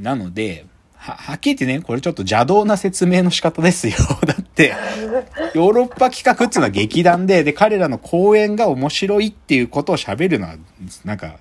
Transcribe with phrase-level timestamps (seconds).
[0.00, 3.94] なので、は、はっきり言ってね、これちょっと邪道な説明の仕方ですよ。
[4.26, 4.74] だって、
[5.54, 10.56] ヨーロッパ企画っていうのは劇団で、で、彼らの公演が面白いっていうことを喋るのは、
[11.04, 11.36] なんか、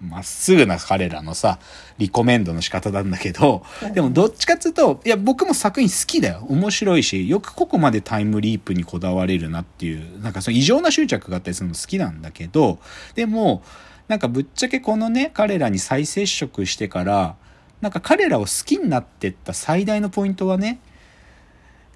[0.00, 1.58] まっすぐな彼らのさ、
[1.98, 3.64] リコメンドの仕方なんだけど、
[3.94, 6.44] でもどっちかっていうと、いや、僕も作品好きだよ。
[6.48, 12.80] 面白いし、よくここまでタイムリープにこだわれるなっていう、なんかその異常な執着があったりするの好きなんだけど、
[13.14, 13.62] でも、
[14.08, 17.36] なんかぶっちゃけこのね、彼らに再接触してから、
[17.82, 20.80] なんか彼らを好きになってった最大のポイントはね、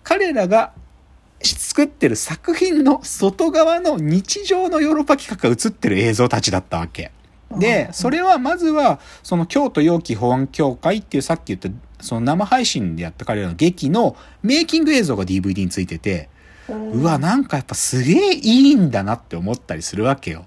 [0.03, 0.73] 彼らが
[1.43, 7.13] 作ってる作品の外側の日常のヨーロッパ企画が映ってる映像たちだったわけ。
[7.57, 11.69] で、それはまずは、その京都陽気保安協会っていうさっき言った、
[12.01, 16.29] その生配信でやった彼らの劇のメイキング映像が DVD についてて、
[16.69, 20.47] うわ、なんかやっぱすげえいいんだなって思ったりするわけよ。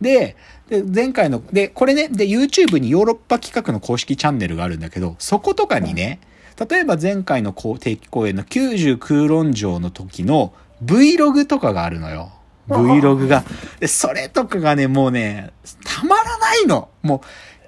[0.00, 0.36] で、
[0.68, 6.20] で前回の、で、これね、で、YouTube にヨーロッパ企画の公式チャンネルがあるんだけど、そことかにね、
[6.68, 12.32] 例えば前回のこう定期公演の90空論城の時の Vlog とかがあるのよ。
[12.68, 13.44] Vlog が。
[13.78, 15.52] で、それとかがね、もうね、
[15.84, 16.88] たまらないの。
[17.02, 17.20] もう、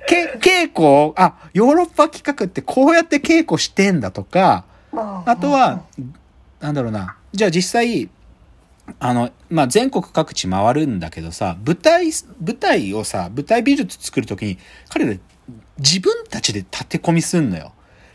[0.08, 5.82] け、稽古を、あ、ヨーロッパ企画ってこうやって稽古してんだとか、あとは、
[6.60, 7.16] なんだろうな。
[7.32, 8.08] じゃあ実際、
[9.00, 12.06] あの、まあ、全国各地回るんだけどさ、舞台、
[12.40, 14.58] 舞台をさ、舞台美術作るときに、
[14.88, 15.14] 彼ら
[15.78, 17.72] 自分たちで立て込みすんのよ。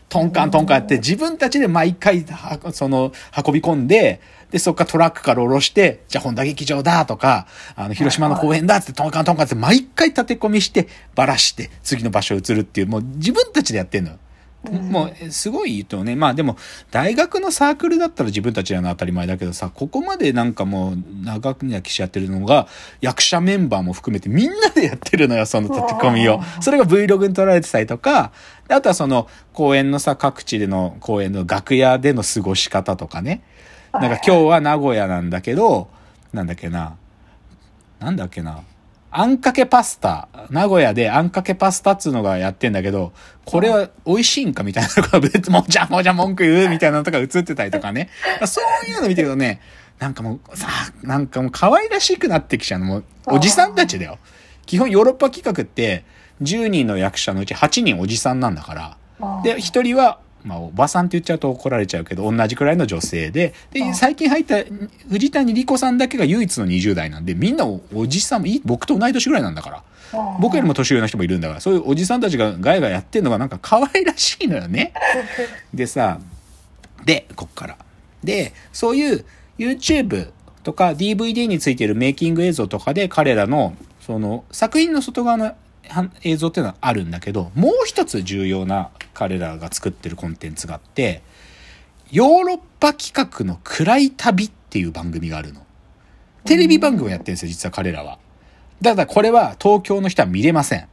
[0.08, 3.12] トンカントンカンって自分たちで毎回、はその、
[3.44, 10.86] 運び込んで、で、そっからトラックから下ろして、じゃあ本田劇場だとか、あの、広島の公園だってトンカントンカンって毎回立て込みして、
[11.16, 14.18] ばらして、次の場所移るっていう、もう自分たちでやってんのよ。
[14.70, 16.56] もう、すごいとね、まあでも、
[16.90, 22.66] 大学のサークルだったら自分たちやの当たり前だけどさ、ここまでなんかもう、長くにきしやってるのが、
[23.00, 26.40] 役者メンバーも含めてみんなでやってるのよ、その立て込みを。
[26.60, 28.32] それが Vlog に撮られてたりとか、
[28.68, 33.42] あとはその、公演のさ、各地での公演の楽屋での過ごし方とかね。
[33.92, 35.88] なんか今日は名古屋なんだけど、
[36.32, 36.96] なんだっけな、
[38.00, 38.60] なんだっけな、
[39.16, 40.28] あんかけパスタ。
[40.50, 43.12] 名古屋であんかけパスタっつうのがやってんだけど、
[43.44, 48.10] これは美味しいんかみたいなのが、別 もうじゃもうじゃ文句言うみたいなのとか映ってたりとかね。
[48.44, 49.60] そういうの見てるとね、
[50.00, 50.66] なんかもうさ、
[51.04, 52.86] なんかもう可愛らしくなってきちゃうの。
[52.86, 54.18] もう、おじさんたちだよ。
[54.66, 56.04] 基本ヨーロッパ企画って、
[56.42, 58.96] 10人の役者のうち8人おじさんなんだから。
[59.44, 64.56] で、1人は、まあ、おばさんって言っちゃうと怒られちゃうけど、同じくらいの女性で、で、最近入った
[65.08, 69.82] 藤谷莉子さんだけが唯一の20代なんで、みんなおおじさんもいい、僕と同い年ぐらいなんだから。
[70.40, 74.92] 僕よりも年上の人もいるんだから、そういうおじさんたちがガヤガヤやってんのがなんか可愛らしいのよね。
[75.74, 76.20] でさ、
[77.04, 77.76] で、こっから。
[78.22, 79.24] で、そういう
[79.58, 80.30] YouTube
[80.62, 85.54] とか DVD についてるメイキング映像とかで彼らの、その作品の外側のは
[86.22, 91.22] 映像っていうのはあるんだけど、もう一つ重要な彼らが作ってるコンテンツがあって、
[92.10, 95.64] ヨーロッパ企画の暗い旅っていう番組があるの。
[96.44, 98.18] テレビ番組をやってるんですよ、実は彼らは。
[98.82, 100.88] ただこれは東京の人は見れません。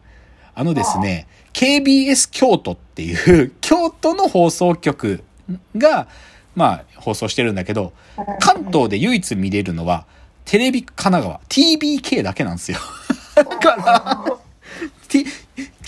[0.54, 5.24] あのですね、KBS 京都っていう京都の放送局
[5.76, 6.08] が、
[6.56, 7.94] まあ放送してるんだけど、
[8.40, 10.06] 関東で唯一見れるのは
[10.46, 12.78] テレビ神奈川、TBK だけなんですよ。
[13.36, 14.38] だから、
[15.12, 15.26] T、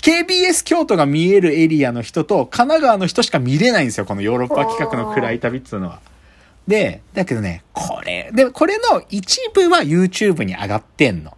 [0.02, 6.00] KBS 京都が見えるエリアの人と神奈川の人しか見れないんですよ、このヨーロッパ企画の暗い旅っていうのは。
[6.68, 11.34] で、だけどね、これ、で、これの一部は YouTube に上がってんの。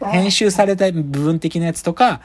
[0.00, 2.22] 編集された部分的なやつとか、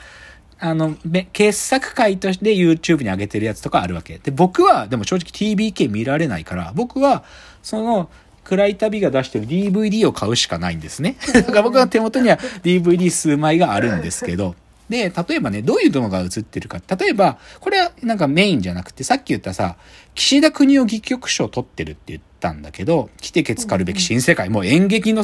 [0.59, 4.19] あの、べ傑作会として YouTube に上げてるやつとかあるわけ。
[4.19, 7.23] で、僕は、でも正直 TBK 見られないから、僕は、
[7.61, 8.09] その、
[8.45, 11.15] 暗い旅が出してる DVD を買うしかないんですね。
[11.33, 14.55] だから僕の手元には DVD 数枚があるんですけど、
[14.93, 16.79] で、例えばね、どういうのが映ってるか。
[16.95, 19.75] 例えば、これはなんかメインじゃなくて、さっき言ったさ、
[20.13, 25.23] 岸田国夫戯曲賞を取ってるって言ったんだけど、来てけつかるべき新世界、もう演劇の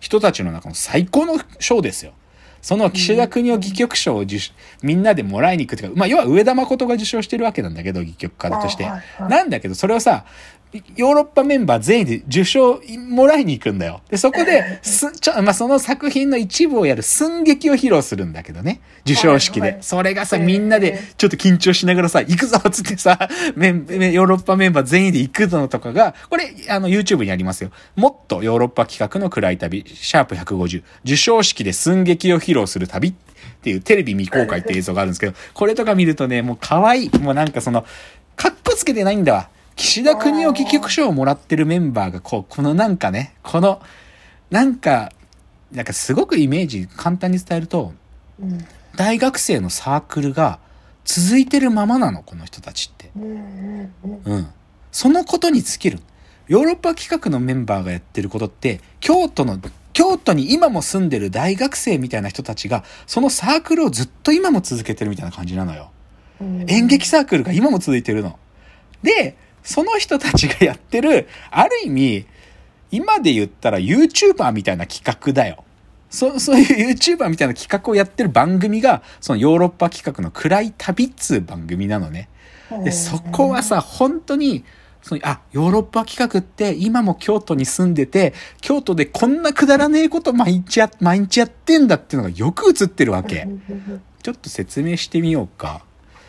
[0.00, 2.14] 人たちの中の最高の賞ですよ。
[2.62, 4.52] その岸田国夫戯曲賞を受賞
[4.82, 8.90] みんなでもらいに行くっていうか、まあ、要は上田誠が受賞してるわけなんだけど、戯曲家として。
[9.20, 10.24] なんだけど、それをさ、
[10.96, 14.02] ヨーロッパメンバー全員で受賞もらいに行くんだよ。
[14.10, 18.80] で、そこで、 す、ちょ、まあ、その作品の一部をやる寸劇を披露するんだけどね。
[19.04, 19.78] 受賞式で。
[19.80, 27.70] それがさ、みんなでちょっと緊張しながらさ、行くぞっつってさ、メン、ヨーロッパメンバー全員で行くぞとかが、これ、あの、YouTube にありますよ。
[27.94, 33.14] もっとヨーロッパ企画の暗い旅、シャープ150、受賞式で寸劇を披露する旅っ
[33.62, 37.18] ていうテレビ未公開って映像があるんですけど、これとか見るとね、もう可愛い。
[37.18, 37.84] もうなんかその、
[38.34, 39.48] かっこつけてないんだわ。
[39.76, 43.80] 岸田国夫戯曲賞をもらってるメンバーが、こう、このなんかね、この、
[44.50, 45.12] なんか、
[45.70, 47.92] なんかすごくイメージ簡単に伝えると、
[48.96, 50.58] 大学生のサークルが
[51.04, 53.10] 続いてるままなの、この人たちって。
[53.16, 54.46] うんうんうんうん。
[54.90, 56.00] そのことに尽きる。
[56.48, 59.60] ヨーロッパ企画のメンバーがやってることって、京都の、
[59.92, 65.90] 京都に今も住んでる大学生みたいな人たちが、そのサークルをずっと今も続けてるみたいな感じなのよ。
[66.40, 68.38] うん演劇サークルが今も続いてるの。
[69.02, 72.26] で、その人たちがやってる、ある意味、
[72.92, 75.64] 今で言ったら YouTuber みたいな企画だよ。
[76.08, 82.28] そそういう YouTuber みたいな企画をやってる番組が、そのヨーロッパ企画の暗い旅っつう番組なのね。
[82.84, 84.64] で、そこはさ、本当に、
[85.02, 93.48] そのあ、ヨーロッパ企画って今も京都に住んでて、京都でこんなくだらねえこと毎日や、毎日やってんだっていうのがよく映ってるわけ。
[94.22, 95.84] ちょっと説明してみようか。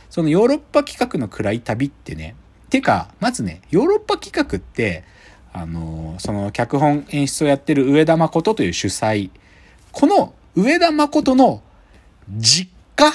[0.10, 2.36] そのヨーロッパ企画の暗い旅ってね、
[2.70, 5.04] てか、まずね、ヨーロッパ企画って、
[5.54, 9.30] あのーその脚本演出をやってる上田誠という主催。
[9.92, 11.62] この上田誠の
[12.30, 13.12] 実家、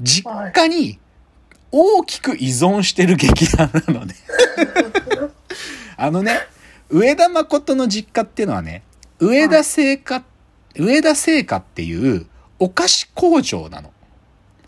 [0.00, 0.98] 実家に
[1.70, 4.14] 大きく依存してる劇団なのね。
[5.98, 6.38] あのね、
[6.88, 8.82] 上田誠の実家っていうのはね、
[9.18, 10.24] 上田製菓、
[10.74, 12.26] 上田製菓っていう
[12.58, 13.92] お菓子工場なの。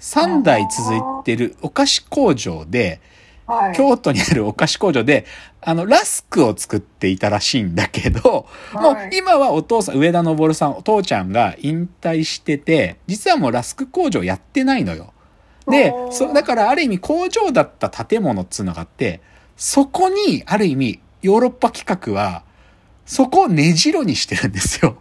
[0.00, 3.00] 3代続いてるお菓子工場で、
[3.49, 5.25] はい京都にあるお菓子工場で、
[5.62, 15.12] あの、ラスクを作っていたらしいんだけど、もうはい今はお父さん、上田昇さん、お父ちゃんが引退してて、実はもうラスク工場やってないのよ。
[15.67, 19.21] でそだからある意味工場だった建物っつうのがあって、
[19.56, 22.43] そこにある意味ヨーロッパ企画は、
[23.06, 24.99] そこを根城にしてるんですよ。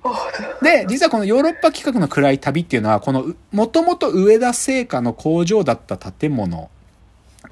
[0.61, 6.69] で、実はこのヨーロッパ企画の暗い旅っていうのは、この、もともと上田製菓の工場だった建物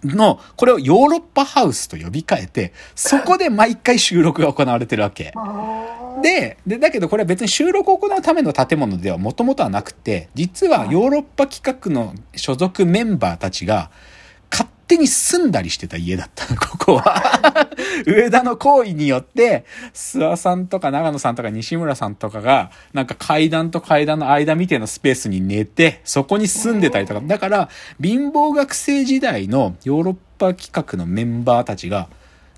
[0.06, 5.34] の、これをヨーロッパハウスと呼び替えて、そこで毎回収録が行われてるわけ。
[6.22, 14.15] で、で、だけどこれは別に収録を行うための建物ではもともとはなくて、実はヨーロッパ企画の所属メンバーたちが、勝
[14.88, 17.70] 手に住んだりしてた家だったの、 ここは。
[18.06, 27.70] 上田の行為によって、諏訪さんとか長野さんとか西村さんとかが、なんか階段と階段の間みたいなスペースに寝て、そこに住んでたりとか、だから、
[28.02, 32.08] 貧乏学生時代のヨーロッパ企画のメンバーたちが、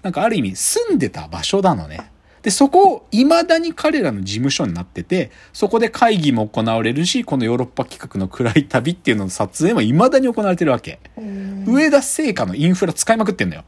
[0.03, 2.11] なんかある意味住んでた場所なのね。
[2.47, 11.01] で、そこを未だに彼らの事務所になってて、そこで会議も行われるし、このヨーロッパ企画の暗い旅っていうのの撮影も未だに行われてるわけ。
[11.17, 13.65] うん上田製菓のインフラ使いまくってんだよ。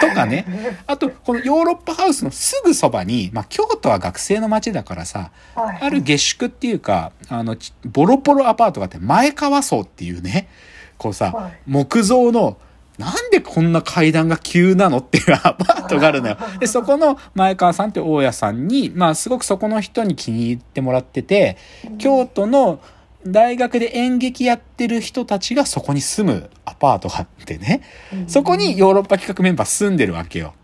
[0.00, 0.46] とかね。
[0.86, 10.48] あと、このヨーロッパハウスのすぐそばに、まあ、京都は学生の街だからさ、はいある下宿っていうか、あの、ちボロボロアパートがあって、前川荘っていうね、
[10.96, 12.56] こうさ、はい木造の、
[12.98, 16.36] なんでこんな階段が急なのっていう アパートがあるのよ。
[16.60, 21.56] で、そこの前川さんって大家さんに、まあすごくそこの人に気に入ってもらってて、
[21.98, 22.80] 京都の
[23.26, 27.82] 大学で演劇やってる人たちがそこに住むアパートがあってね。
[28.26, 30.54] そこにヨーロッパ企画メンバー住んでるわけよ。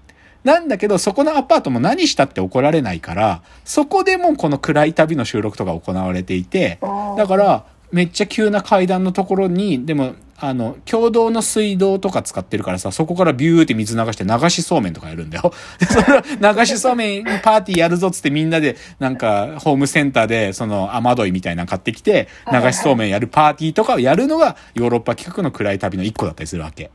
[0.44, 6.79] なんだけど、そこのアパートも何したって怒られないから、そこでもこの暗い旅の収録とか行われていて、
[7.17, 15.52] だから、めっちゃ急な階段のところに、でも、あの、共同の水道とか使ってるからさ、そこからビューって水流して流しそうめんとかやるんだよ。
[15.78, 16.22] で、 それを
[16.54, 26.90] 流しそうめんパーティーやるぞっつってみんなで、なんか、ホームセンターで、その、雨どいみたいなの買ってきて、流しそうめんやるパーティーとかをやるのが、ヨーロッパ企画の暗い旅の一個だったりするわけ。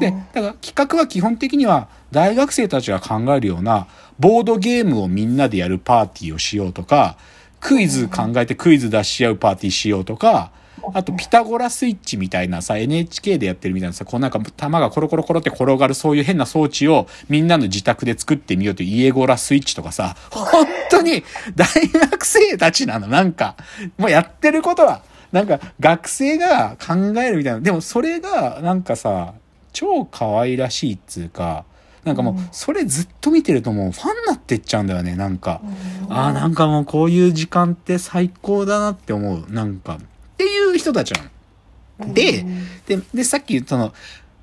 [0.00, 3.86] で、だから企画は基本的には大学生たちが考えるような
[4.18, 7.16] ボードゲームをみんなでやるパーティーをしようとか、
[7.60, 10.50] クイズ考えてクイズ出し合うパーティーしようとか、
[10.92, 21.24] あとピタゴラスイッチみたいなさ、NHK でやってるみたいなさ、こうなんか玉がコロコロコロって転がるそういう変な装置をみんなの自宅で作ってみようというイエゴラスイッチとかさ、本当に
[21.54, 23.56] 大学生たちなの、なんか。
[23.98, 27.60] もうやってることは、なんか学生が考えるみたいな。
[27.60, 29.34] でもそれがなんかさ、
[29.72, 31.64] 超可愛らしいっつうか、
[32.04, 35.60] なんかもう、それずっと見てるともうファンになってっちゃうんだよね、なんか。
[36.08, 39.44] ああ、なんかもうこういう時間って最高だなって思う。
[39.50, 39.98] なんか。
[40.78, 41.22] 人たちな
[42.06, 42.14] の。
[42.14, 42.44] で、
[42.86, 43.92] で、で、さっき言ったの、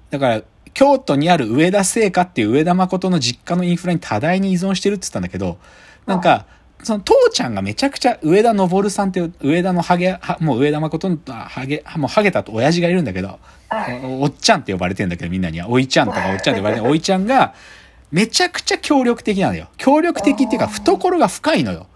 [0.10, 0.42] だから、
[0.74, 5.58] 京都にある上田製菓っていう上田誠の実家のインフラに多大に依存してるって言ったんだけど、
[6.06, 6.46] なんか、
[6.84, 13.40] その父ちゃんがめちゃくちゃ上田昇さんっていう上田のハゲ、はもう上田誠のあハゲ、もうハゲたと親父がいるんだけど、
[14.04, 17.54] おおっちゃんって呼ばれてんだけどみんなには、おいちゃんとかおっちゃんって呼ばれてるおいちゃんが、
[18.12, 19.68] めちゃくちゃ協力的なのよ。
[19.78, 21.88] 協力的っていうか、懐が深いのよ。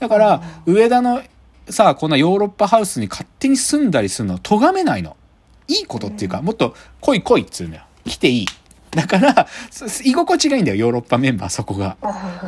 [0.00, 1.22] だから、上田の
[1.68, 5.16] さあ、こんなヨーロッパハウスに勝手に住んだりするの、咎めないの。
[5.68, 7.82] いいことっていうか、もっと来い来いっつうのよ。
[8.04, 8.46] 来ていい。
[8.90, 11.96] だから、そ 居心地がいいんだよ、ヨーロッパメンバー、そこが。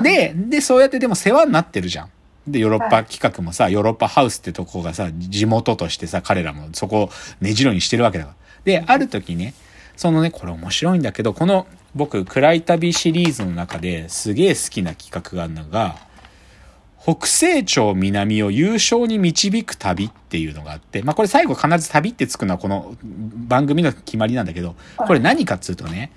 [0.02, 2.08] で、で、そうやってでも世話になってるじゃん。
[2.46, 8.36] で、ヨーロッパ企画もさ、ヨーロッパハウスってとこがさ、地元としてさ、彼らもそこを根城にしてるわけだから。
[8.64, 9.54] で、ある時ね、
[9.96, 15.96] そのね、これ面白いんだけど、この僕、暗い旅シリーズの中ですげえ好きな企画があるのが、
[17.04, 26.12] 北西町南を優勝に導く旅っていうのがあって、まあこれ最後必ず旅ってつくのはこの番組の決まりなんだけど、これ何かっつうとね、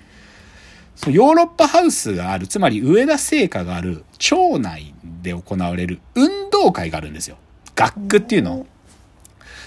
[0.96, 7.36] そうヨーロッパハウスがある、つまり上田製菓がある町内で行われる運動会があるんですよ。
[7.74, 8.66] 学区っていうの。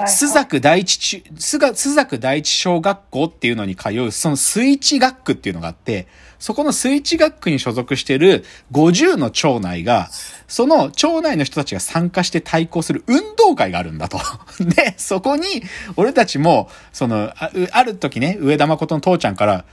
[0.07, 6.07] スザク第一中、スガ、スザク第一小学校っていうのに通う、そのスイッチ学区っていうのがあって、
[6.39, 10.09] そこのスイッチ学区に所属してる50の町内が、
[10.47, 14.19] その町内の人たちが参加して対抗する運動会があるんだと。
[14.59, 15.63] で、そこに、
[15.95, 19.65] 俺たちも、その、あある時ね、上田誠の父ちゃんから、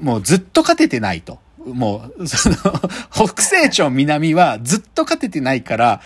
[0.00, 1.38] もうずっと勝ててないと。
[1.66, 2.56] もう、その、
[3.12, 6.00] 北西町南はずっと勝ててないから、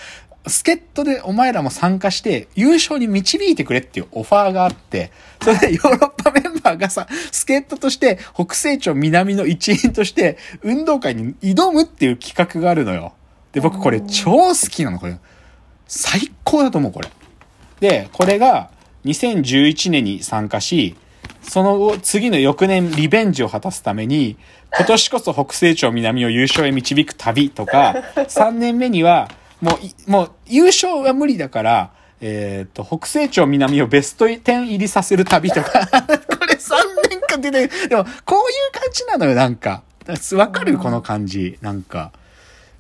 [0.46, 5.10] 助っ人でお前らも参加して優勝に導いてくれっていうオファーがあって、
[5.42, 13.14] それでヨーロッパメンバーがさ、助っ人として北西町南の一員として運動会に挑むっていう企画があるのよ。
[13.52, 15.16] で、僕これ超好きなの、これ。
[15.86, 17.08] 最高だと思う、これ。
[17.80, 18.70] で、これが
[19.04, 20.96] 2011年に参加し、
[21.42, 24.36] その後、次の翌年リベンジを果たすために、
[24.76, 29.30] 今年こそ北西町南を優勝へ導く旅とか、3年目には、
[29.64, 36.74] もう、もう、優勝は無理だから、えっ、ー、と、北西町南をベスト10入りさせる旅とか これ3
[37.08, 39.82] 年間出て、でも、こういう感じなのよ、なんか。
[40.36, 41.58] わかるこの感じ。
[41.62, 42.12] なんか。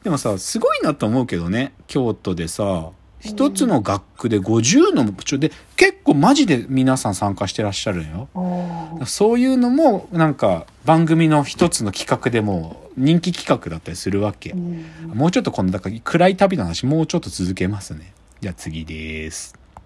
[0.02, 1.72] でもさ、すごいなと思うけどね。
[1.86, 2.90] 京都でさ、
[3.24, 9.06] 一つの学区で50の部長で、結構マジで皆さん参加してらっしゃるのよ。
[9.06, 14.52] そういうのも、なんか、番組の一つの企画でも人気企画だったりするわけ。
[14.52, 18.12] もうちょっとこの、だから暗い旅の話、もうちょっと続けますね。
[18.42, 19.63] じゃあ次です。